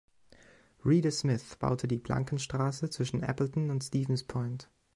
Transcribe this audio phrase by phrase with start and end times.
[0.83, 4.67] Reeder Smith baute die Plankenstraße zwischen Appleton und Stevens Point.